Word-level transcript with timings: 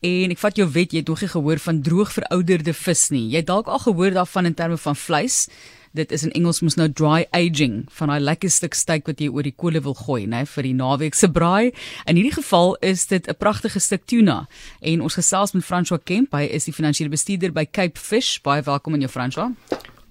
En 0.00 0.32
ek 0.32 0.38
vat 0.40 0.56
jou 0.56 0.64
wet, 0.72 0.94
jy 0.94 1.02
het 1.02 1.10
nog 1.12 1.20
nie 1.20 1.28
gehoor 1.28 1.60
van 1.60 1.82
droog 1.84 2.12
verouderde 2.14 2.72
vis 2.72 3.10
nie. 3.12 3.26
Jy 3.34 3.42
het 3.42 3.50
dalk 3.50 3.66
al 3.68 3.82
gehoor 3.84 4.14
daarvan 4.16 4.48
in 4.48 4.54
terme 4.56 4.78
van 4.80 4.96
vleis. 4.96 5.42
Dit 5.92 6.14
is 6.16 6.24
in 6.24 6.32
Engels 6.38 6.62
mos 6.64 6.78
nou 6.80 6.86
dry 6.88 7.26
aging 7.36 7.82
van 7.98 8.08
daai 8.08 8.22
lekker 8.22 8.48
stuk 8.48 8.78
steak 8.78 9.10
wat 9.10 9.20
jy 9.20 9.28
oor 9.28 9.44
die 9.44 9.52
kolle 9.52 9.82
wil 9.84 9.98
gooi, 9.98 10.22
né, 10.24 10.46
vir 10.48 10.64
die 10.64 10.72
naweek 10.78 11.18
se 11.18 11.28
braai. 11.28 11.74
In 12.08 12.16
hierdie 12.16 12.32
geval 12.32 12.76
is 12.80 13.04
dit 13.12 13.28
'n 13.28 13.36
pragtige 13.36 13.80
stuk 13.80 14.06
tuna. 14.06 14.48
En 14.80 15.02
ons 15.02 15.14
gesels 15.14 15.52
met 15.52 15.64
François 15.64 16.00
Kemp, 16.04 16.32
hy 16.32 16.48
is 16.48 16.64
die 16.64 16.72
finansiële 16.72 17.10
bestuurder 17.10 17.52
by 17.52 17.66
Cape 17.66 17.98
Fish. 18.00 18.40
Baie 18.40 18.62
welkom 18.62 18.94
in 18.94 19.00
jou 19.00 19.10
François. 19.10 19.52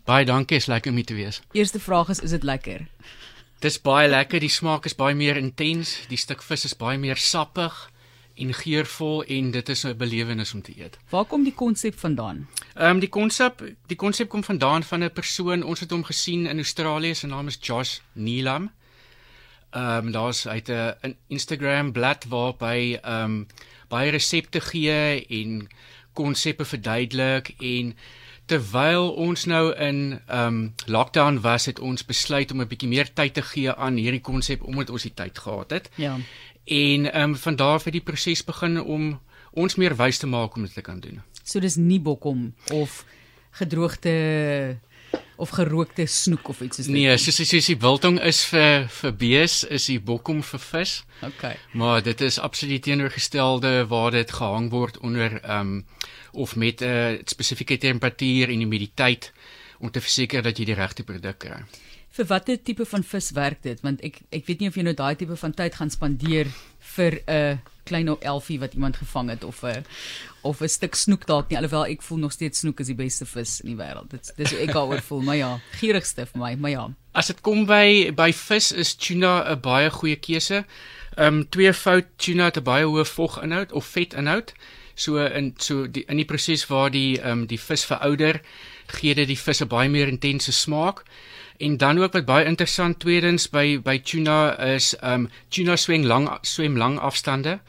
Baie 0.06 0.26
dankie, 0.26 0.58
is 0.58 0.68
lekker 0.68 0.92
om 0.92 0.98
hier 0.98 1.06
te 1.06 1.16
wees. 1.16 1.42
Eerste 1.54 1.80
vraag 1.80 2.10
is, 2.10 2.20
is 2.20 2.30
dit 2.30 2.44
lekker? 2.44 2.88
Dis 3.60 3.82
baie 3.82 4.08
lekker, 4.08 4.40
die 4.40 4.50
smaak 4.50 4.86
is 4.86 4.96
baie 4.96 5.16
meer 5.16 5.38
intens, 5.38 5.98
die 6.10 6.18
stuk 6.18 6.42
vis 6.42 6.66
is 6.66 6.76
baie 6.76 6.98
meer 6.98 7.18
sappig 7.18 7.90
en 8.40 8.54
geurvol 8.54 9.24
en 9.24 9.52
dit 9.52 9.70
is 9.70 9.84
'n 9.84 9.98
belewenis 9.98 10.54
om 10.54 10.62
te 10.62 10.74
eet. 10.78 10.98
Waar 11.10 11.26
kom 11.26 11.44
die 11.44 11.54
konsep 11.54 12.00
vandaan? 12.00 12.48
Ehm 12.74 12.90
um, 12.90 13.00
die 13.00 13.10
konsep, 13.10 13.64
die 13.86 13.98
konsep 13.98 14.30
kom 14.30 14.44
vandaan 14.44 14.84
van 14.84 15.04
'n 15.04 15.12
persoon, 15.12 15.64
ons 15.64 15.80
het 15.80 15.92
hom 15.92 16.04
gesien 16.04 16.46
in 16.46 16.58
Australië, 16.58 17.16
sy 17.16 17.28
naam 17.28 17.48
is 17.48 17.58
Josh 17.62 18.00
Neelam. 18.14 18.72
Ehm 19.70 20.06
um, 20.06 20.12
daar's 20.12 20.48
uit 20.48 20.70
'n 20.70 21.16
Instagram 21.28 21.92
blad 21.92 22.26
waarby 22.26 22.98
ehm 23.02 23.24
um, 23.24 23.48
baie 23.88 24.12
resepte 24.12 24.62
gee 24.62 25.26
en 25.28 25.68
konsepte 26.14 26.66
verduidelik 26.66 27.54
en 27.60 27.96
terwyl 28.50 29.12
ons 29.14 29.46
nou 29.46 29.76
in 29.76 30.20
ehm 30.28 30.46
um, 30.46 30.74
lockdown 30.86 31.40
was, 31.42 31.66
het 31.66 31.80
ons 31.80 32.06
besluit 32.06 32.52
om 32.52 32.62
'n 32.62 32.68
bietjie 32.68 32.90
meer 32.90 33.14
tyd 33.14 33.34
te 33.34 33.42
gee 33.42 33.74
aan 33.74 33.96
hierdie 33.96 34.22
konsep 34.22 34.64
omdat 34.64 34.90
ons 34.90 35.06
die 35.06 35.14
tyd 35.14 35.38
gehad 35.38 35.70
het. 35.72 35.90
Ja. 35.96 36.18
En 36.70 37.12
ehm 37.12 37.30
um, 37.30 37.36
van 37.36 37.56
daar 37.56 37.74
af 37.80 37.84
het 37.84 37.94
die 37.94 38.06
proses 38.06 38.44
begin 38.46 38.82
om 38.82 39.20
ons 39.52 39.76
meer 39.76 39.96
wys 39.98 40.18
te 40.18 40.28
maak 40.28 40.56
om 40.56 40.68
dit 40.68 40.74
te 40.74 40.86
kan 40.86 41.00
doen. 41.00 41.22
So 41.44 41.60
dis 41.60 41.76
nie 41.76 42.00
bokkom 42.00 42.54
of 42.74 43.06
gedroogde 43.58 44.78
of 45.40 45.50
gerookte 45.50 46.06
snoek 46.06 46.52
of 46.52 46.62
iets 46.62 46.78
soos 46.78 46.86
dit. 46.86 46.96
Nee, 46.96 47.18
soos 47.18 47.40
soos 47.42 47.70
die 47.72 47.78
biltong 47.80 48.20
is 48.22 48.44
vir 48.52 48.86
vir 49.00 49.16
bees, 49.24 49.64
is 49.64 49.88
die 49.90 50.00
bokkom 50.00 50.44
vir 50.46 50.62
vis. 50.66 50.94
Okay. 51.26 51.56
Maar 51.74 52.04
dit 52.06 52.22
is 52.22 52.40
absoluut 52.40 52.84
teenoorgestelde 52.84 53.88
waar 53.90 54.12
dit 54.12 54.32
gehang 54.32 54.70
word 54.70 55.00
onder 55.00 55.40
ehm 55.42 55.60
um, 55.60 55.86
of 56.32 56.56
met 56.56 56.82
'n 56.82 56.86
uh, 56.86 57.20
spesifieke 57.26 57.78
temperatuur 57.78 58.50
en 58.50 58.60
humiditeit 58.60 59.32
om 59.80 59.92
te 59.92 60.02
verseker 60.02 60.42
dat 60.44 60.58
jy 60.58 60.66
die 60.66 60.76
regte 60.76 61.04
produk 61.04 61.38
kry. 61.40 61.64
Vir 62.20 62.28
watter 62.28 62.58
tipe 62.60 62.84
van 62.84 63.04
vis 63.08 63.30
werk 63.32 63.62
dit? 63.64 63.80
Want 63.80 64.02
ek 64.04 64.18
ek 64.36 64.48
weet 64.50 64.60
nie 64.60 64.68
of 64.68 64.76
jy 64.76 64.84
nou 64.84 64.92
daai 64.92 65.16
tipe 65.16 65.38
van 65.40 65.54
tyd 65.56 65.78
gaan 65.80 65.92
spandeer 65.94 66.50
vir 66.96 67.16
'n 67.32 67.62
klein 67.88 68.10
elfie 68.12 68.58
wat 68.60 68.74
iemand 68.76 68.98
gevang 69.00 69.30
het 69.30 69.44
of 69.48 69.64
'n 69.64 69.86
of 70.44 70.60
'n 70.62 70.68
stuk 70.68 70.96
snoek 70.96 71.26
dalk 71.26 71.48
nie 71.50 71.58
alhoewel 71.58 71.86
ek 71.86 72.02
voel 72.02 72.20
nog 72.20 72.32
steeds 72.32 72.60
snoek 72.60 72.80
is 72.80 72.88
die 72.88 72.96
beste 72.96 73.26
vis 73.26 73.62
in 73.62 73.70
die 73.72 73.80
wêreld. 73.84 74.10
Dit 74.10 74.34
dis 74.36 74.52
hoe 74.52 74.60
ek 74.60 74.74
daaroor 74.74 75.02
voel, 75.02 75.22
maar 75.22 75.36
ja, 75.36 75.62
gierigste 75.80 76.26
vir 76.26 76.40
my, 76.42 76.56
maar 76.56 76.72
ja. 76.72 76.90
As 77.14 77.28
dit 77.28 77.42
kom 77.42 77.66
by 77.66 78.12
by 78.12 78.34
vis 78.34 78.72
is 78.72 78.96
tuna 78.96 79.56
'n 79.56 79.62
baie 79.62 79.90
goeie 79.90 80.16
keuse. 80.16 80.66
Ehm 81.16 81.28
um, 81.28 81.50
twee 81.50 81.74
fout 81.74 82.06
tuna 82.18 82.46
het 82.46 82.58
'n 82.58 82.64
baie 82.64 82.86
hoë 82.86 83.06
voginhoud 83.06 83.72
of 83.72 83.86
vetinhoud. 83.86 84.54
So 84.96 85.18
in 85.26 85.54
so 85.58 85.88
die 85.88 86.04
in 86.08 86.18
die 86.18 86.26
proses 86.26 86.68
waar 86.68 86.92
die 86.92 87.22
ehm 87.22 87.32
um, 87.32 87.48
die 87.48 87.60
vis 87.60 87.86
verouder, 87.86 88.42
gee 88.88 89.16
dit 89.16 89.28
die 89.28 89.40
vis 89.40 89.62
'n 89.62 89.68
baie 89.68 89.90
meer 89.90 90.08
intense 90.08 90.52
smaak. 90.52 91.06
En 91.60 91.78
dan 91.78 92.00
ook 92.00 92.12
wat 92.12 92.26
baie 92.26 92.46
interessant 92.46 93.00
tweedens 93.00 93.50
by 93.52 93.80
by 93.84 93.98
tuna 94.00 94.56
is 94.74 94.94
ehm 94.98 95.26
um, 95.26 95.30
tuna 95.52 95.76
swem 95.76 96.06
lang 96.08 96.30
swem 96.42 96.78
lang 96.78 97.00
afstande 97.00 97.60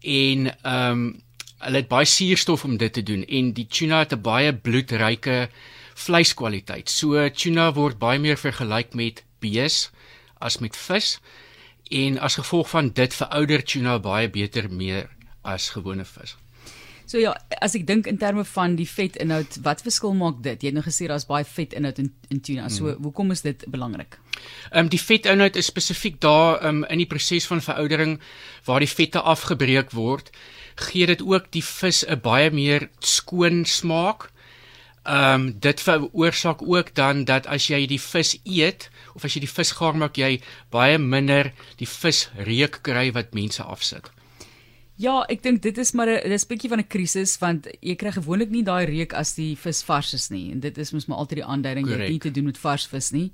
en 0.00 0.50
ehm 0.62 0.90
um, 0.90 1.22
hulle 1.64 1.80
het 1.80 1.88
baie 1.88 2.04
suurstof 2.04 2.64
om 2.64 2.76
dit 2.76 2.92
te 2.92 3.02
doen 3.02 3.24
en 3.24 3.52
die 3.56 3.66
tuna 3.66 3.98
het 3.98 4.12
'n 4.12 4.20
baie 4.20 4.52
bloedryke 4.52 5.48
vleiskwaliteit. 5.94 6.90
So 6.90 7.28
tuna 7.28 7.72
word 7.72 7.98
baie 7.98 8.18
meer 8.18 8.36
vergelyk 8.36 8.94
met 8.94 9.24
bees 9.40 9.90
as 10.38 10.58
met 10.58 10.76
vis 10.76 11.18
en 11.88 12.18
as 12.18 12.34
gevolg 12.34 12.70
van 12.70 12.88
dit 12.88 13.14
verouder 13.14 13.64
tuna 13.64 13.98
baie 13.98 14.30
beter 14.30 14.70
meer 14.70 15.08
as 15.42 15.70
gewone 15.70 16.04
vis. 16.04 16.36
So 17.14 17.20
ja, 17.22 17.30
as 17.62 17.76
ek 17.78 17.84
dink 17.86 18.08
in 18.10 18.16
terme 18.18 18.42
van 18.42 18.72
die 18.74 18.88
vetinhoud, 18.90 19.60
wat 19.62 19.84
verskil 19.86 20.16
maak 20.18 20.40
dit? 20.42 20.64
Jy 20.64 20.72
het 20.72 20.74
nou 20.74 20.82
gesê 20.82 21.06
daar's 21.06 21.28
baie 21.28 21.46
vetinhoud 21.46 22.00
in 22.02 22.08
in 22.34 22.40
tuna. 22.42 22.64
So 22.74 22.88
mm. 22.90 23.04
hoekom 23.06 23.30
is 23.30 23.44
dit 23.44 23.60
belangrik? 23.70 24.16
Ehm 24.72 24.80
um, 24.80 24.88
die 24.90 24.98
vetinhoud 24.98 25.54
is 25.54 25.68
spesifiek 25.70 26.16
daar 26.24 26.58
um, 26.66 26.80
in 26.90 26.98
die 26.98 27.06
proses 27.06 27.46
van 27.46 27.62
veroudering 27.62 28.16
waar 28.66 28.82
die 28.82 28.90
vette 28.90 29.22
afgebreek 29.22 29.94
word, 29.94 30.32
gee 30.88 31.06
dit 31.06 31.22
ook 31.22 31.46
die 31.54 31.62
vis 31.62 32.02
'n 32.02 32.18
baie 32.24 32.50
meer 32.50 32.88
skoon 32.98 33.62
smaak. 33.62 34.32
Ehm 35.06 35.34
um, 35.34 35.46
dit 35.60 35.86
veroorsaak 35.86 36.66
ook 36.66 36.94
dan 36.98 37.24
dat 37.30 37.46
as 37.46 37.70
jy 37.70 37.86
die 37.86 38.00
vis 38.00 38.34
eet 38.42 38.90
of 39.14 39.22
as 39.22 39.38
jy 39.38 39.46
die 39.46 39.54
vis 39.54 39.70
gaar 39.78 39.94
maak, 39.94 40.18
jy 40.18 40.42
baie 40.74 40.98
minder 40.98 41.52
die 41.78 41.90
vis 42.02 42.26
reuk 42.34 42.82
kry 42.82 43.12
wat 43.12 43.38
mense 43.38 43.62
afsit. 43.62 44.10
Ja, 45.00 45.24
ek 45.26 45.42
dink 45.42 45.62
dit 45.62 45.78
is 45.78 45.90
maar 45.92 46.06
'n 46.06 46.28
dis 46.30 46.46
bietjie 46.46 46.70
van 46.70 46.78
'n 46.78 46.86
krisis 46.86 47.38
want 47.38 47.66
jy 47.82 47.96
kry 47.96 48.12
gewoonlik 48.12 48.50
nie 48.50 48.62
daai 48.62 48.86
reuk 48.86 49.12
as 49.12 49.34
die 49.34 49.56
vis 49.56 49.82
vars 49.82 50.14
is 50.14 50.30
nie 50.30 50.52
en 50.52 50.60
dit 50.60 50.78
is 50.78 50.92
mos 50.92 51.06
maar 51.06 51.18
altyd 51.18 51.42
die 51.42 51.44
aanduiding 51.44 51.86
jy 51.88 51.98
het 51.98 52.10
nie 52.10 52.18
te 52.18 52.30
doen 52.30 52.44
met 52.44 52.58
vars 52.58 52.86
vis 52.86 53.10
nie. 53.10 53.32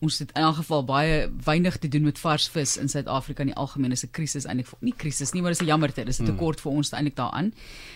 Ons 0.00 0.18
het 0.18 0.30
in 0.36 0.42
elk 0.42 0.56
geval 0.56 0.84
baie 0.84 1.30
weinig 1.44 1.78
te 1.78 1.88
doen 1.88 2.02
met 2.02 2.18
vars 2.18 2.48
vis 2.48 2.76
in 2.76 2.88
Suid-Afrika 2.88 3.40
in 3.42 3.48
die 3.48 3.56
algemeen 3.56 3.92
is 3.92 4.04
'n 4.04 4.10
krisis 4.12 4.44
eintlik 4.44 4.68
nie 4.80 4.92
krisis 4.92 5.32
nie 5.32 5.40
maar 5.42 5.50
dis 5.50 5.62
'n 5.62 5.66
jammerte 5.66 6.04
dis 6.04 6.20
'n 6.20 6.26
hmm. 6.26 6.36
tekort 6.36 6.60
vir 6.60 6.72
ons 6.72 6.92
eintlik 6.92 7.16
daaraan. 7.16 7.54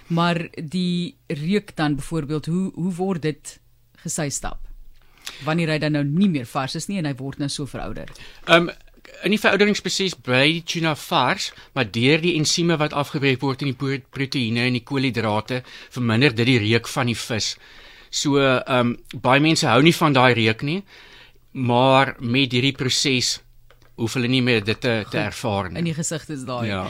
Maar 0.08 0.48
die 0.56 1.16
reuk 1.28 1.76
dan 1.76 1.96
byvoorbeeld 1.96 2.46
hoe 2.46 2.72
hoe 2.74 2.94
word 2.94 3.22
dit 3.22 3.60
gesy 3.96 4.30
stap? 4.30 4.68
Wanneer 5.44 5.68
hy 5.68 5.78
dan 5.78 5.92
nou 5.92 6.04
nie 6.04 6.28
meer 6.28 6.46
vars 6.46 6.74
is 6.74 6.88
nie 6.88 6.98
en 6.98 7.04
hy 7.04 7.14
word 7.14 7.38
nou 7.38 7.48
so 7.48 7.66
verouder. 7.66 8.08
Ehm 8.46 8.68
um, 8.68 8.70
in 9.22 9.34
die 9.34 9.40
verouderingsproses 9.40 10.16
bly 10.24 10.44
die 10.58 10.64
tuna 10.66 10.94
vars, 10.98 11.52
maar 11.74 11.90
deur 11.90 12.20
die 12.22 12.34
ensieme 12.38 12.76
wat 12.80 12.92
afgebreek 12.92 13.40
word 13.42 13.62
in 13.62 13.72
die 13.72 14.00
proteïene 14.16 14.66
en 14.66 14.78
die 14.78 14.84
koolhidrate 14.86 15.62
verminder 15.90 16.34
dit 16.34 16.46
die 16.46 16.58
reuk 16.58 16.90
van 16.90 17.10
die 17.10 17.18
vis. 17.18 17.54
So 18.10 18.40
ehm 18.40 18.92
um, 18.92 18.96
baie 19.24 19.40
mense 19.40 19.66
hou 19.66 19.80
nie 19.82 19.94
van 19.96 20.12
daai 20.12 20.34
reuk 20.36 20.62
nie, 20.62 20.82
maar 21.52 22.16
met 22.20 22.52
hierdie 22.52 22.76
proses 22.76 23.38
hoef 24.00 24.16
hulle 24.16 24.28
nie 24.28 24.42
meer 24.44 24.64
dit 24.64 24.80
te 24.80 24.92
te 25.10 25.20
ervaar 25.20 25.70
nie. 25.70 25.80
In 25.82 25.88
die 25.90 25.96
gesig 25.96 26.24
is 26.32 26.44
daai. 26.48 26.66
Ja. 26.68 26.82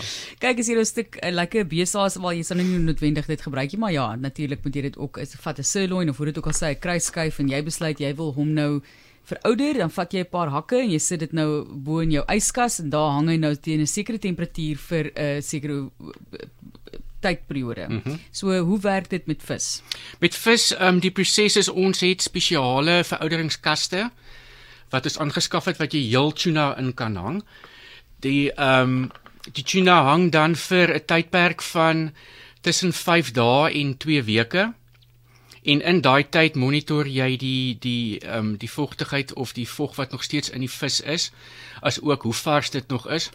Kyk 0.42 0.62
as 0.62 0.68
jy 0.70 0.76
'n 0.78 0.86
stuk 0.86 1.18
'n 1.22 1.34
lekker 1.34 1.64
besaas 1.66 2.16
wel 2.16 2.38
jy 2.38 2.42
sal 2.42 2.56
nie 2.56 2.78
noodwendig 2.78 3.26
dit 3.26 3.40
gebruik 3.40 3.72
nie, 3.72 3.80
maar 3.80 3.92
ja, 3.92 4.16
natuurlik 4.16 4.64
moet 4.64 4.74
jy 4.74 4.82
dit 4.82 4.98
ook 4.98 5.18
is 5.18 5.34
vat 5.34 5.58
'n 5.58 5.62
sirloin 5.62 6.08
of 6.08 6.16
hoe 6.16 6.26
dit 6.26 6.38
ook 6.38 6.46
al 6.46 6.52
sê, 6.52 6.74
'n 6.74 6.80
kruisskyf 6.80 7.38
en 7.38 7.48
jy 7.48 7.62
besluit 7.62 7.98
jy 7.98 8.14
wil 8.14 8.32
hom 8.32 8.52
nou 8.54 8.82
verouder, 9.24 9.78
dan 9.78 9.90
vat 9.90 10.12
jy 10.12 10.20
'n 10.20 10.30
paar 10.30 10.48
hakke 10.48 10.80
en 10.80 10.90
jy 10.90 10.98
sit 10.98 11.20
dit 11.20 11.32
nou 11.32 11.64
bo 11.64 12.00
in 12.00 12.10
jou 12.10 12.24
yskas 12.28 12.80
en 12.80 12.90
daar 12.90 13.10
hang 13.10 13.28
hy 13.28 13.36
nou 13.36 13.54
teen 13.54 13.80
'n 13.80 13.86
sekere 13.86 14.18
temperatuur 14.18 14.76
vir 14.76 15.04
'n 15.04 15.36
uh, 15.36 15.40
sekere 15.40 15.72
uh, 15.72 16.48
tydperiode. 17.20 17.86
Mm 17.88 18.00
-hmm. 18.04 18.18
So 18.30 18.58
hoe 18.58 18.80
werk 18.80 19.10
dit 19.10 19.26
met 19.26 19.42
vis? 19.42 19.82
Met 20.18 20.34
vis, 20.34 20.74
ehm 20.74 20.94
um, 20.94 21.00
die 21.00 21.10
proses 21.10 21.56
is 21.56 21.68
ons 21.68 22.00
het 22.00 22.22
spesiale 22.22 23.04
verouderingskaste 23.04 24.10
wat 24.90 25.04
is 25.04 25.18
aangeskaf 25.18 25.64
het 25.64 25.76
wat 25.76 25.92
jy 25.92 26.00
heel 26.08 26.32
tuna 26.32 26.76
in 26.78 26.94
kan 26.94 27.16
hang. 27.16 27.42
Die 28.20 28.52
ehm 28.52 28.80
um, 28.80 29.10
die 29.52 29.64
tuna 29.64 30.02
hang 30.02 30.30
dan 30.32 30.56
vir 30.56 30.94
'n 30.94 31.04
tydperk 31.06 31.62
van 31.62 32.12
tussen 32.60 32.92
5 32.92 33.30
dae 33.30 33.72
en 33.72 33.96
2 33.96 34.22
weke. 34.22 34.72
En 35.62 35.80
in 35.80 36.00
daai 36.00 36.24
tyd 36.28 36.56
monitor 36.58 37.06
jy 37.06 37.36
die 37.38 37.78
die 37.78 38.18
ehm 38.20 38.38
um, 38.38 38.56
die 38.58 38.70
vochtigheid 38.70 39.32
of 39.38 39.52
die 39.54 39.68
vog 39.68 39.96
wat 39.96 40.10
nog 40.10 40.22
steeds 40.22 40.50
in 40.50 40.60
die 40.60 40.70
vis 40.70 41.00
is, 41.00 41.30
as 41.80 42.00
ook 42.00 42.22
hoe 42.22 42.34
vars 42.34 42.70
dit 42.70 42.88
nog 42.88 43.08
is. 43.08 43.30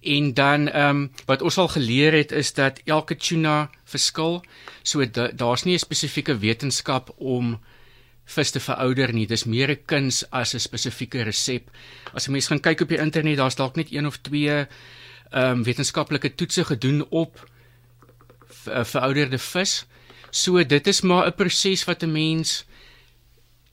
En 0.00 0.34
dan 0.34 0.68
ehm 0.68 0.88
um, 0.88 1.10
wat 1.26 1.42
ons 1.42 1.58
al 1.58 1.68
geleer 1.68 2.12
het 2.12 2.32
is 2.32 2.52
dat 2.52 2.80
elke 2.84 3.16
tuna 3.16 3.70
verskil. 3.84 4.44
So 4.82 5.10
daar's 5.10 5.36
da 5.36 5.68
nie 5.68 5.74
'n 5.74 5.78
spesifieke 5.78 6.38
wetenskap 6.38 7.12
om 7.16 7.60
vis 8.24 8.50
te 8.50 8.60
verouder 8.60 9.12
nie. 9.12 9.26
Dis 9.26 9.44
meer 9.44 9.70
'n 9.70 9.84
kuns 9.84 10.30
as 10.30 10.54
'n 10.54 10.60
spesifieke 10.60 11.22
resep. 11.22 11.70
As 12.12 12.26
'n 12.26 12.32
mens 12.32 12.46
gaan 12.46 12.60
kyk 12.60 12.80
op 12.80 12.88
die 12.88 12.98
internet, 12.98 13.36
daar's 13.36 13.56
dalk 13.56 13.76
net 13.76 13.92
een 13.92 14.06
of 14.06 14.16
twee 14.16 14.66
ehm 15.30 15.50
um, 15.50 15.62
wetenskaplike 15.64 16.34
toetse 16.34 16.64
gedoen 16.64 17.06
op 17.10 17.50
verouderde 18.64 19.38
vis. 19.38 19.86
So 20.36 20.60
dit 20.60 20.86
is 20.86 21.00
maar 21.00 21.26
'n 21.26 21.34
proses 21.34 21.84
wat 21.84 22.02
'n 22.02 22.12
mens 22.12 22.64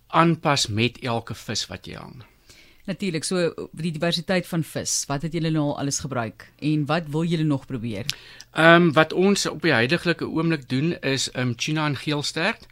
aanpas 0.08 0.68
met 0.68 1.00
elke 1.00 1.36
vis 1.36 1.68
wat 1.68 1.86
jy 1.86 1.96
hang. 1.96 2.24
Natuurlik, 2.86 3.24
so 3.24 3.54
die 3.72 3.92
diversiteit 3.92 4.48
van 4.48 4.64
vis. 4.64 5.04
Wat 5.08 5.22
het 5.22 5.34
julle 5.34 5.50
nou 5.50 5.64
al 5.64 5.78
alles 5.80 6.00
gebruik 6.00 6.52
en 6.60 6.86
wat 6.86 7.04
wil 7.08 7.24
julle 7.24 7.44
nog 7.44 7.66
probeer? 7.66 8.06
Ehm 8.52 8.82
um, 8.82 8.94
wat 8.94 9.14
ons 9.14 9.46
op 9.46 9.62
die 9.62 9.72
huidige 9.72 10.16
oomblik 10.20 10.70
doen 10.70 11.00
is 11.02 11.32
ehm 11.32 11.48
um, 11.48 11.56
tuna 11.56 11.86
en 11.86 11.96
geelstert. 11.96 12.68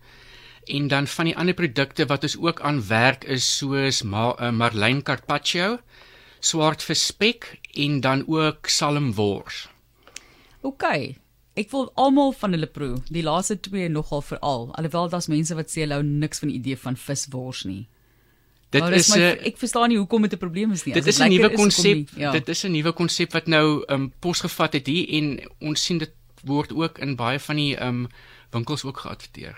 En 0.66 0.88
dan 0.88 1.08
van 1.08 1.26
die 1.26 1.38
ander 1.38 1.54
produkte 1.54 2.06
wat 2.06 2.24
ons 2.24 2.38
ook 2.38 2.62
aan 2.62 2.88
werk 2.88 3.24
is 3.24 3.58
soos 3.58 4.02
ma, 4.02 4.36
uh, 4.40 4.52
marlyn 4.52 5.02
carpaccio, 5.04 5.80
swartvis 6.40 7.06
spek 7.06 7.60
en 7.74 8.00
dan 8.00 8.28
ook 8.28 8.68
salmwors. 8.68 9.70
OK, 10.62 10.84
Ek 11.60 11.72
wil 11.74 11.90
almal 12.00 12.32
van 12.40 12.56
hulle 12.56 12.68
proe. 12.68 13.02
Die 13.12 13.24
laaste 13.24 13.60
twee 13.60 13.90
nogal 13.92 14.22
veral. 14.24 14.70
Alhoewel 14.80 15.10
daar's 15.12 15.28
mense 15.28 15.56
wat 15.56 15.72
sê 15.72 15.84
hulle 15.84 15.98
hou 16.00 16.06
niks 16.06 16.40
van 16.40 16.52
die 16.52 16.60
idee 16.62 16.78
van 16.80 16.96
viswors 16.96 17.66
nie. 17.68 17.88
Dit 18.72 18.88
is 18.96 19.10
my, 19.12 19.20
uh, 19.20 19.32
ek 19.50 19.58
verstaan 19.60 19.92
nie 19.92 19.98
hoekom 20.00 20.24
dit 20.24 20.34
'n 20.34 20.40
probleem 20.40 20.72
is 20.72 20.86
nie. 20.86 20.94
Dit 20.94 21.08
is 21.08 21.20
'n 21.20 21.28
nuwe 21.28 21.52
konsep. 21.52 22.10
Ja. 22.16 22.32
Dit 22.32 22.48
is 22.48 22.64
'n 22.64 22.72
nuwe 22.72 22.94
konsep 22.94 23.34
wat 23.34 23.48
nou 23.48 23.84
um 23.90 24.14
posgevat 24.20 24.74
het 24.74 24.88
hier 24.88 25.08
en 25.10 25.40
ons 25.60 25.84
sien 25.84 25.98
dit 25.98 26.12
word 26.44 26.72
ook 26.72 27.00
in 27.00 27.16
baie 27.16 27.40
van 27.40 27.56
die 27.56 27.76
um 27.84 28.08
winkels 28.52 28.84
ook 28.84 28.98
geadverteer. 28.98 29.58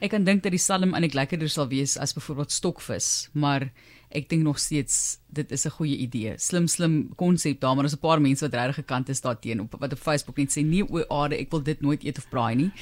Ek 0.00 0.10
kan 0.10 0.24
dink 0.24 0.42
dat 0.42 0.52
die 0.52 0.60
salm 0.60 0.94
eintlik 0.94 1.14
lekkerder 1.14 1.48
sal 1.48 1.68
wees 1.68 1.96
as 1.96 2.12
byvoorbeeld 2.12 2.52
stokvis, 2.52 3.28
maar 3.32 3.72
ek 4.12 4.28
dink 4.30 4.44
nog 4.44 4.58
steeds 4.60 5.18
dit 5.32 5.52
is 5.52 5.64
'n 5.66 5.70
goeie 5.70 5.96
idee. 5.96 6.34
Slim 6.38 6.66
slim 6.66 7.14
konsep 7.16 7.60
daar, 7.60 7.74
maar 7.74 7.84
daar's 7.84 7.96
'n 7.96 8.06
paar 8.06 8.20
mense 8.20 8.44
wat 8.44 8.54
regtig 8.54 8.74
gekant 8.74 9.08
is 9.08 9.20
daarteenoor 9.20 9.64
op 9.64 9.80
wat 9.80 9.92
op 9.92 9.98
Facebook 9.98 10.36
net 10.36 10.50
sê 10.50 10.64
nee 10.64 10.84
o 10.84 11.04
aarde, 11.08 11.36
ek 11.36 11.50
wil 11.50 11.62
dit 11.62 11.80
nooit 11.80 12.04
eet 12.04 12.18
of 12.18 12.28
braai 12.28 12.54
nie. 12.54 12.72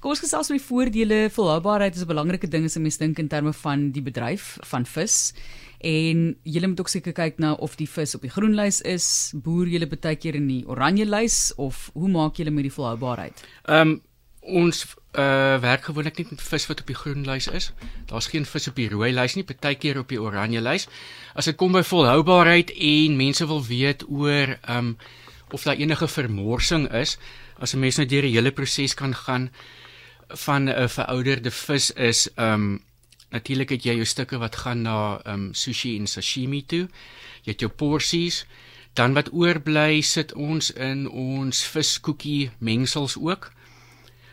Kom 0.00 0.10
ons 0.10 0.20
gesels 0.20 0.50
oor 0.50 0.58
die 0.58 0.66
voordele. 0.66 1.30
Volhoubaarheid 1.30 1.94
is 1.94 2.02
'n 2.02 2.06
belangrike 2.06 2.48
ding 2.48 2.64
as 2.64 2.76
'n 2.76 2.82
mens 2.82 2.96
dink 2.96 3.18
in 3.18 3.28
terme 3.28 3.52
van 3.52 3.90
die 3.90 4.02
bedryf 4.02 4.58
van 4.60 4.86
vis. 4.86 5.32
En 5.80 6.36
jy 6.42 6.66
moet 6.66 6.80
ook 6.80 6.88
seker 6.88 7.12
kyk 7.12 7.38
na 7.38 7.52
of 7.52 7.76
die 7.76 7.88
vis 7.88 8.14
op 8.14 8.20
die 8.20 8.30
groen 8.30 8.54
lys 8.54 8.80
is, 8.80 9.32
boer 9.34 9.66
jy 9.66 9.86
baie 9.88 10.16
keer 10.16 10.34
in 10.34 10.46
die 10.46 10.66
oranje 10.66 11.06
lys 11.06 11.54
of 11.56 11.90
hoe 11.94 12.08
maak 12.08 12.36
jy 12.36 12.50
met 12.50 12.68
die 12.68 12.72
volhoubaarheid? 12.72 13.44
Ehm 13.64 13.88
um, 13.88 14.00
ons 14.40 14.84
uh 15.18 15.58
werk 15.60 15.84
gewoonlik 15.84 16.18
net 16.18 16.30
met 16.30 16.42
vis 16.42 16.66
wat 16.70 16.80
op 16.80 16.86
die 16.86 16.96
groen 16.96 17.24
lys 17.26 17.48
is. 17.48 17.72
Daar's 18.06 18.30
geen 18.30 18.46
vis 18.46 18.68
op 18.68 18.76
die 18.78 18.88
rooi 18.88 19.10
lys 19.12 19.34
nie, 19.34 19.44
partykeer 19.44 19.98
op 19.98 20.08
die 20.08 20.20
oranje 20.22 20.60
lys. 20.62 20.86
As 21.34 21.50
dit 21.50 21.56
kom 21.58 21.74
by 21.74 21.82
volhoubaarheid 21.82 22.70
en 22.70 23.16
mense 23.18 23.46
wil 23.46 23.64
weet 23.66 24.06
oor 24.08 24.56
um 24.68 24.96
of 25.50 25.64
daar 25.66 25.74
enige 25.82 26.06
vermorsing 26.08 26.86
is, 26.94 27.18
as 27.58 27.74
'n 27.74 27.80
mens 27.80 27.96
nou 27.96 28.06
deur 28.06 28.22
die 28.22 28.36
hele 28.36 28.52
proses 28.52 28.94
kan 28.94 29.14
gaan 29.14 29.50
van 30.28 30.70
'n 30.70 30.88
verouderde 30.88 31.50
vis 31.50 31.90
is 31.90 32.28
um 32.36 32.82
natuurlik 33.30 33.68
het 33.68 33.84
jy 33.84 33.94
jou 33.94 34.04
stukke 34.04 34.38
wat 34.38 34.56
gaan 34.56 34.82
na 34.82 35.20
um 35.26 35.54
sushi 35.54 35.98
en 35.98 36.06
sashimi 36.06 36.62
toe. 36.66 36.88
Jy 37.42 37.52
het 37.52 37.60
jou 37.60 37.70
porsies, 37.70 38.46
dan 38.94 39.14
wat 39.14 39.32
oorbly 39.32 40.00
sit 40.00 40.32
ons 40.32 40.70
in 40.70 41.08
ons 41.08 41.64
viskoekie 41.64 42.50
mengsels 42.58 43.16
ook 43.16 43.52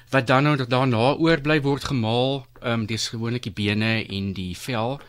wat 0.10 0.28
dan 0.28 0.44
nou 0.44 0.56
daarna 0.68 1.14
oorbly 1.16 1.62
word 1.62 1.84
gemaal, 1.84 2.46
ehm 2.62 2.82
um, 2.82 2.86
dis 2.86 3.08
gewoonlik 3.08 3.44
die 3.44 3.52
bene 3.52 4.06
en 4.06 4.34
die 4.34 4.58
vel 4.58 5.00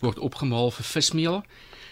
word 0.00 0.18
opgemaal 0.18 0.70
vir 0.70 0.84
vismeel 0.84 1.42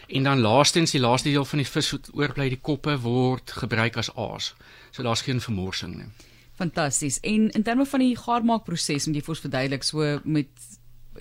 en 0.07 0.23
dan 0.23 0.41
laastens 0.41 0.91
die 0.91 1.01
laaste 1.01 1.29
deel 1.29 1.45
van 1.45 1.59
die 1.59 1.69
vis 1.69 1.91
wat 1.91 2.11
oorbly 2.15 2.49
die 2.49 2.63
koppe 2.63 2.99
word 3.03 3.51
gebruik 3.51 3.97
as 3.97 4.11
aas. 4.15 4.55
So 4.91 5.03
daar's 5.03 5.23
geen 5.27 5.41
vermorsing 5.41 5.97
nie. 5.97 6.11
Fantasties. 6.57 7.21
En 7.21 7.51
in 7.51 7.63
terme 7.63 7.87
van 7.87 8.01
die 8.01 8.17
gaarmaakproses, 8.17 9.07
moet 9.07 9.19
jy 9.19 9.23
vir 9.27 9.35
ons 9.35 9.45
verduidelik 9.45 9.83
so 9.85 10.21
met 10.25 10.49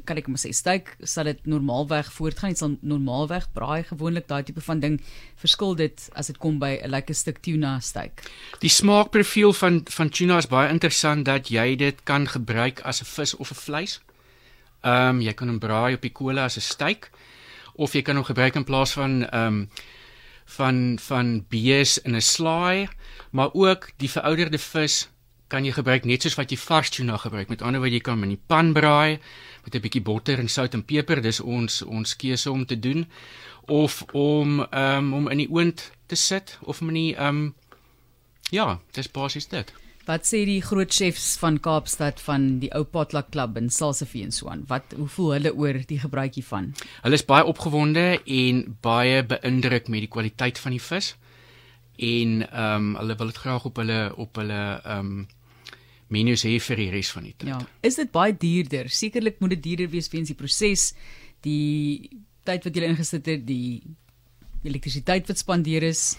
kan 0.04 0.18
ek 0.18 0.28
maar 0.28 0.42
sê 0.42 0.52
steak 0.54 0.96
sal 1.04 1.30
dit 1.30 1.40
normaalweg 1.46 2.12
voortgaan 2.12 2.54
dit 2.54 2.62
sal 2.62 2.76
normaalweg 2.82 3.48
braai 3.54 3.84
gewoonlik 3.84 4.28
daai 4.28 4.44
tipe 4.44 4.62
van 4.62 4.80
ding 4.80 5.00
verskil 5.42 5.76
dit 5.76 6.10
as 6.14 6.28
dit 6.28 6.38
kom 6.38 6.60
by 6.60 6.80
'n 6.82 6.90
lekker 6.90 7.16
stuk 7.16 7.42
tuna 7.42 7.80
steak. 7.80 8.24
Die 8.60 8.70
smaakprofiel 8.70 9.54
van 9.54 9.84
van 9.90 10.10
tuna 10.10 10.38
is 10.38 10.48
baie 10.48 10.70
interessant 10.70 11.26
dat 11.26 11.50
jy 11.50 11.76
dit 11.76 12.04
kan 12.04 12.28
gebruik 12.28 12.82
as 12.82 13.02
'n 13.02 13.06
vis 13.06 13.36
of 13.36 13.52
'n 13.52 13.62
vleis. 13.66 14.02
Ehm 14.84 15.16
um, 15.16 15.22
jy 15.22 15.34
kan 15.34 15.48
hom 15.48 15.60
braai 15.60 15.96
op 15.96 16.02
die 16.02 16.12
kolle 16.12 16.42
as 16.42 16.58
'n 16.58 16.62
steak 16.62 17.12
of 17.76 17.94
jy 17.94 18.02
kan 18.02 18.16
hom 18.16 18.26
gebruik 18.26 18.56
in 18.56 18.64
plaas 18.64 18.92
van 18.94 19.30
ehm 19.30 19.48
um, 19.48 19.70
van 20.46 21.00
van 21.00 21.46
bees 21.50 21.98
in 21.98 22.16
'n 22.16 22.22
slaai 22.22 22.88
maar 23.32 23.50
ook 23.54 23.90
die 23.98 24.10
verouderde 24.10 24.58
vis 24.58 25.10
kan 25.48 25.66
jy 25.66 25.72
gebruik 25.76 26.06
net 26.06 26.26
soos 26.26 26.38
wat 26.40 26.52
jy 26.52 26.58
vars 26.58 26.90
tuna 26.90 27.18
gebruik. 27.22 27.50
Met 27.50 27.62
ander 27.62 27.82
woorde 27.82 27.96
jy 27.96 28.04
kan 28.06 28.18
hom 28.18 28.24
in 28.24 28.36
die 28.36 28.46
pan 28.48 28.74
braai 28.74 29.20
met 29.66 29.76
'n 29.76 29.82
bietjie 29.82 30.02
botter 30.02 30.40
en 30.40 30.50
sout 30.50 30.74
en 30.74 30.84
peper. 30.84 31.22
Dis 31.22 31.40
ons 31.40 31.82
ons 31.82 32.16
keuse 32.16 32.52
om 32.52 32.66
te 32.66 32.80
doen 32.80 33.06
of 33.68 34.04
om 34.14 34.60
ehm 34.62 34.98
um, 34.98 35.14
om 35.14 35.30
in 35.30 35.38
die 35.38 35.50
oond 35.50 35.92
te 36.08 36.16
sit 36.16 36.58
of 36.62 36.82
om 36.82 36.90
in 36.90 36.94
die 36.94 37.16
ehm 37.16 37.28
um, 37.28 37.54
ja, 38.52 38.80
dis 38.92 39.12
basies 39.12 39.48
dit. 39.48 39.74
Wat 40.06 40.26
sê 40.30 40.44
die 40.46 40.62
groot 40.62 40.94
chefs 40.94 41.38
van 41.42 41.58
Kaapstad 41.60 42.20
van 42.22 42.60
die 42.62 42.70
ou 42.78 42.84
Potluck 42.84 43.32
Club 43.34 43.58
in 43.58 43.72
Salsifie 43.74 44.24
en 44.24 44.32
so 44.32 44.48
aan? 44.48 44.64
Wat 44.68 44.94
hoe 44.98 45.08
voel 45.08 45.32
hulle 45.34 45.54
oor 45.54 45.80
die 45.88 46.00
gebruik 46.00 46.36
hiervan? 46.38 46.76
Hulle 47.02 47.18
is 47.18 47.26
baie 47.26 47.46
opgewonde 47.46 48.22
en 48.26 48.78
baie 48.82 49.24
beïndruk 49.26 49.88
met 49.90 50.06
die 50.06 50.12
kwaliteit 50.14 50.62
van 50.62 50.78
die 50.78 50.82
vis 50.82 51.16
en 51.98 52.44
ehm 52.52 52.76
um, 52.76 52.96
hulle 53.00 53.16
wil 53.16 53.32
dit 53.32 53.42
graag 53.46 53.66
op 53.66 53.82
hulle 53.82 54.00
op 54.16 54.36
hulle 54.36 54.62
ehm 54.84 55.00
um, 55.00 55.28
menus 56.16 56.46
hê 56.48 56.56
vir 56.64 56.82
die 56.82 56.90
res 56.94 57.12
van 57.16 57.28
die 57.28 57.36
tyd. 57.36 57.52
Ja. 57.52 57.60
Is 57.86 58.00
dit 58.00 58.12
baie 58.16 58.34
duurder? 58.46 58.90
Sekerlik 58.94 59.42
moet 59.44 59.56
dit 59.58 59.64
duurder 59.68 59.92
wees 59.94 60.10
weens 60.14 60.32
die 60.32 60.40
proses, 60.40 60.90
die 61.46 62.10
tyd 62.48 62.66
wat 62.68 62.78
jy 62.78 62.90
ingesit 62.90 63.30
het, 63.32 63.46
die 63.46 63.82
elektrisiteit 64.66 65.28
wat 65.30 65.42
spandeer 65.42 65.86
is. 65.92 66.16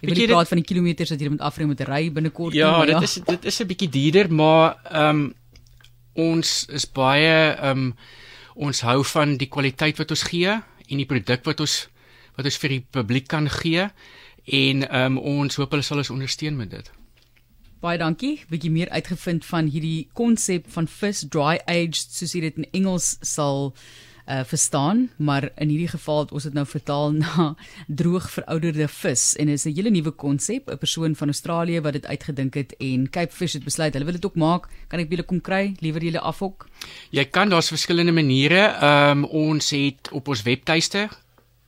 Jy 0.00 0.14
wil 0.14 0.32
praat 0.32 0.48
van 0.48 0.62
die 0.62 0.68
kilometers 0.68 1.12
wat 1.12 1.20
jy 1.20 1.32
moet 1.32 1.44
afry 1.44 1.66
met 1.68 1.80
'n 1.80 1.90
ry 1.90 2.02
binnekort. 2.12 2.54
Ja, 2.56 2.78
nie, 2.78 2.92
dit 2.92 2.96
ja. 2.96 3.02
is 3.02 3.14
dit 3.26 3.44
is 3.44 3.60
'n 3.60 3.66
bietjie 3.66 3.90
duurder, 3.90 4.32
maar 4.32 4.80
ehm 4.90 5.08
um, 5.08 5.34
ons 6.14 6.66
is 6.68 6.86
baie 6.86 7.54
ehm 7.54 7.92
um, 7.92 7.94
ons 8.54 8.80
hou 8.80 9.04
van 9.04 9.36
die 9.36 9.48
kwaliteit 9.48 9.98
wat 9.98 10.10
ons 10.10 10.22
gee 10.28 10.50
en 10.88 10.96
die 10.96 11.06
produk 11.06 11.44
wat 11.44 11.60
ons 11.60 11.88
wat 12.36 12.44
ons 12.44 12.58
vir 12.62 12.68
die 12.68 12.84
publiek 12.90 13.28
kan 13.28 13.48
gee 13.48 13.88
en 14.44 14.84
um, 14.96 15.18
ons 15.18 15.56
hoop 15.56 15.70
hulle 15.70 15.82
sal 15.82 15.98
ons 15.98 16.10
ondersteun 16.10 16.56
met 16.56 16.70
dit. 16.70 16.90
Baie 17.80 17.96
dankie. 17.96 18.42
Bietjie 18.52 18.68
meer 18.68 18.90
uitgevind 18.92 19.46
van 19.48 19.70
hierdie 19.72 20.10
konsep 20.12 20.66
van 20.74 20.84
vis 20.84 21.22
dry 21.32 21.54
aged 21.64 22.12
soos 22.12 22.34
dit 22.36 22.58
in 22.60 22.66
Engels 22.76 23.14
sal 23.24 23.70
uh 24.30 24.42
verstaan, 24.46 25.06
maar 25.16 25.46
in 25.56 25.72
hierdie 25.72 25.88
geval 25.88 26.20
het 26.20 26.34
ons 26.36 26.44
dit 26.44 26.54
nou 26.54 26.66
vertaal 26.68 27.14
na 27.22 27.46
droog 27.88 28.26
verouderde 28.30 28.84
vis 28.98 29.24
en 29.40 29.48
dit 29.48 29.56
is 29.56 29.64
'n 29.64 29.72
hele 29.78 29.90
nuwe 29.90 30.12
konsep, 30.12 30.68
'n 30.68 30.78
persoon 30.78 31.16
van 31.16 31.32
Australië 31.32 31.80
wat 31.80 31.92
dit 31.92 32.06
uitgedink 32.06 32.54
het 32.54 32.74
en 32.78 33.08
Cape 33.10 33.32
Fish 33.32 33.56
het 33.56 33.64
besluit 33.64 33.94
hulle 33.94 34.04
wil 34.04 34.20
dit 34.20 34.26
ook 34.26 34.36
maak. 34.36 34.68
Kan 34.88 35.00
ek 35.00 35.08
julle 35.08 35.24
kom 35.24 35.40
kry? 35.40 35.72
Liewer 35.80 36.04
julle 36.04 36.20
afhok? 36.20 36.68
Jy 37.10 37.24
kan 37.24 37.48
daar's 37.48 37.72
verskillende 37.72 38.12
maniere. 38.12 38.76
Ehm 38.76 39.24
um, 39.24 39.24
ons 39.24 39.70
het 39.70 40.12
op 40.12 40.28
ons 40.28 40.42
webtuiste 40.42 41.08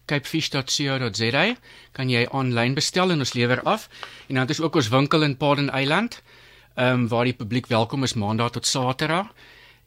capefish.co.za 0.04 1.46
kan 1.92 2.10
jy 2.10 2.26
aanlyn 2.30 2.74
bestel 2.74 3.10
en 3.10 3.18
ons 3.18 3.34
lewer 3.34 3.62
af. 3.62 3.88
En 4.28 4.34
dan 4.34 4.46
het 4.46 4.54
ons 4.56 4.60
ook 4.66 4.74
ons 4.74 4.88
winkel 4.88 5.22
in 5.22 5.36
Paden 5.36 5.70
Eiland, 5.70 6.22
ehm 6.74 7.04
um, 7.04 7.08
waar 7.08 7.24
die 7.24 7.36
publiek 7.36 7.66
welkom 7.66 8.02
is 8.02 8.14
maandag 8.14 8.50
tot 8.50 8.66
saterdag. 8.66 9.26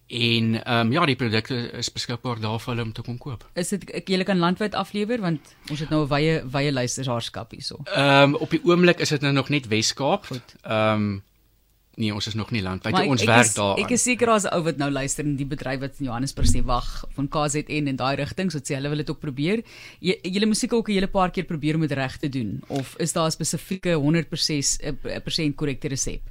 En 0.07 0.63
ehm 0.63 0.79
um, 0.79 0.91
ja, 0.91 1.05
die 1.05 1.15
produkte 1.15 1.55
is 1.71 1.91
beskikbaar 1.91 2.39
daar 2.39 2.59
vir 2.59 2.73
hulle 2.73 2.85
om 2.85 2.93
te 2.93 3.01
kom 3.01 3.17
koop. 3.17 3.45
Is 3.53 3.69
dit 3.73 4.01
julle 4.05 4.23
kan 4.23 4.37
landwyd 4.37 4.75
aflewer 4.75 5.21
want 5.21 5.55
ons 5.69 5.79
het 5.79 5.89
nou 5.89 6.03
'n 6.05 6.09
wye 6.09 6.43
wye 6.51 6.71
luisteraarskap 6.71 7.51
hierso. 7.51 7.79
Ehm 7.83 8.23
um, 8.23 8.35
op 8.35 8.49
die 8.49 8.61
oomblik 8.63 8.99
is 8.99 9.09
dit 9.09 9.21
nou 9.21 9.33
nog 9.33 9.49
net 9.49 9.67
Wes-Kaap. 9.67 10.27
Ehm 10.61 10.93
um, 10.93 11.23
Nee, 11.95 12.13
ons 12.13 12.27
is 12.27 12.35
nog 12.35 12.51
nie 12.51 12.61
lank. 12.61 12.83
Byte 12.83 13.05
ons 13.07 13.23
werk 13.23 13.53
daar. 13.55 13.79
Ek 13.79 13.93
is 13.95 14.03
seker 14.03 14.27
daar's 14.27 14.43
'n 14.43 14.53
ou 14.53 14.63
wat 14.63 14.77
nou 14.77 14.91
luister 14.91 15.23
in 15.23 15.35
die 15.35 15.45
bedryf 15.45 15.79
wat 15.79 15.99
in 15.99 16.05
Johannesburg 16.05 16.47
sê 16.47 16.63
wag 16.63 17.05
van 17.15 17.27
KZN 17.27 17.87
en 17.87 17.95
daai 17.95 18.15
rigting, 18.15 18.51
so 18.51 18.59
sê 18.59 18.75
hulle 18.75 18.89
wil 18.89 18.97
dit 18.97 19.09
ook 19.09 19.19
probeer. 19.19 19.63
Julle 20.01 20.45
musiek 20.45 20.73
ook 20.73 20.89
'n 20.89 20.93
hele 20.93 21.07
paar 21.07 21.31
keer 21.31 21.45
probeer 21.45 21.75
om 21.75 21.81
dit 21.81 21.91
reg 21.91 22.17
te 22.17 22.29
doen 22.29 22.61
of 22.67 22.95
is 22.99 23.13
daar 23.13 23.27
'n 23.27 23.31
spesifieke 23.31 23.95
100% 23.95 24.79
'n 24.83 25.21
persent 25.23 25.55
korrekte 25.55 25.87
resep? 25.87 26.21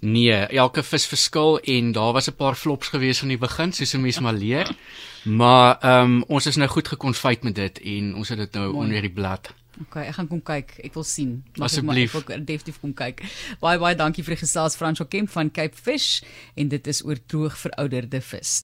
Nee, 0.00 0.32
elke 0.32 0.82
vis 0.82 1.06
verskil 1.06 1.58
en 1.60 1.92
daar 1.92 2.12
was 2.12 2.28
'n 2.28 2.36
paar 2.36 2.54
flops 2.54 2.88
gewees 2.88 3.18
van 3.18 3.28
die 3.28 3.38
begin, 3.38 3.72
soos 3.72 3.94
'n 3.94 4.00
mens 4.00 4.20
maar 4.20 4.34
leer. 4.34 4.68
Maar 5.24 5.78
ehm 5.80 6.04
um, 6.04 6.24
ons 6.28 6.46
is 6.46 6.56
nou 6.56 6.68
goed 6.68 6.88
gekonfyt 6.88 7.42
met 7.42 7.54
dit 7.54 7.80
en 7.80 8.14
ons 8.14 8.28
het 8.28 8.38
dit 8.38 8.52
nou 8.52 8.72
Mooi. 8.72 8.84
onder 8.84 9.00
die 9.00 9.10
blad. 9.10 9.54
OK, 9.84 9.96
ek 10.00 10.14
gaan 10.16 10.28
kom 10.30 10.40
kyk. 10.40 10.70
Ek 10.88 10.94
wil 10.96 11.04
sien. 11.06 11.32
Asseblief. 11.60 12.14
Ek 12.16 12.30
wil 12.32 12.44
definitief 12.48 12.78
kom 12.80 12.94
kyk. 12.96 13.20
Baie 13.60 13.80
baie 13.82 13.98
dankie 13.98 14.24
vir 14.24 14.36
die 14.36 14.42
gesels 14.44 14.78
Fransjo 14.78 15.04
Kemp 15.12 15.32
van 15.34 15.50
Cape 15.52 15.76
Fish 15.76 16.22
en 16.56 16.70
dit 16.72 16.92
is 16.92 17.02
oor 17.04 17.20
droog 17.28 17.58
verouderde 17.60 18.22
vis. 18.24 18.54